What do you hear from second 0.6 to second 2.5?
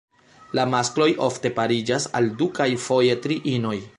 maskloj ofte pariĝas al du